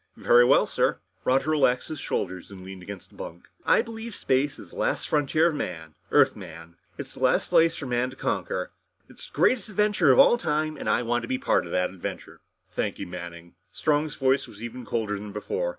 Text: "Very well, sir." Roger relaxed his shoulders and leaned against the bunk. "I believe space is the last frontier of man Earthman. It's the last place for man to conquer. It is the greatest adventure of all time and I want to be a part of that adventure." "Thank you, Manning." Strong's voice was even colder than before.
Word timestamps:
"Very 0.17 0.43
well, 0.43 0.65
sir." 0.65 0.99
Roger 1.25 1.51
relaxed 1.51 1.89
his 1.89 1.99
shoulders 1.99 2.49
and 2.49 2.63
leaned 2.65 2.81
against 2.81 3.11
the 3.11 3.15
bunk. 3.15 3.47
"I 3.67 3.83
believe 3.83 4.15
space 4.15 4.57
is 4.57 4.71
the 4.71 4.75
last 4.77 5.07
frontier 5.07 5.45
of 5.49 5.53
man 5.55 5.93
Earthman. 6.09 6.75
It's 6.97 7.13
the 7.13 7.19
last 7.19 7.49
place 7.49 7.75
for 7.75 7.85
man 7.85 8.09
to 8.09 8.15
conquer. 8.15 8.71
It 9.07 9.19
is 9.19 9.27
the 9.27 9.35
greatest 9.35 9.69
adventure 9.69 10.09
of 10.09 10.17
all 10.17 10.39
time 10.39 10.75
and 10.75 10.89
I 10.89 11.03
want 11.03 11.21
to 11.21 11.27
be 11.27 11.35
a 11.35 11.39
part 11.39 11.67
of 11.67 11.71
that 11.73 11.91
adventure." 11.91 12.41
"Thank 12.71 12.97
you, 12.97 13.05
Manning." 13.05 13.53
Strong's 13.71 14.15
voice 14.15 14.47
was 14.47 14.63
even 14.63 14.87
colder 14.87 15.19
than 15.19 15.31
before. 15.33 15.69